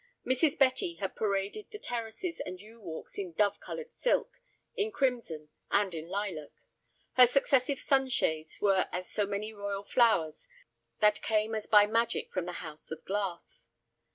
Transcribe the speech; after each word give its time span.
Mrs. 0.25 0.57
Betty 0.57 0.95
had 0.95 1.15
paraded 1.15 1.69
the 1.69 1.77
terraces 1.77 2.39
and 2.39 2.59
yew 2.59 2.79
walks 2.81 3.19
in 3.19 3.33
dove 3.33 3.59
colored 3.59 3.93
silk, 3.93 4.41
in 4.75 4.91
crimson, 4.91 5.49
and 5.69 5.93
in 5.93 6.07
lilac. 6.07 6.49
Her 7.17 7.27
successive 7.27 7.79
sunshades 7.79 8.59
were 8.59 8.89
as 8.91 9.07
so 9.07 9.27
many 9.27 9.53
royal 9.53 9.83
flowers 9.83 10.47
that 11.01 11.21
came 11.21 11.53
as 11.53 11.67
by 11.67 11.85
magic 11.85 12.31
from 12.31 12.45
the 12.45 12.51
house 12.63 12.89
of 12.89 13.05
glass. 13.05 13.69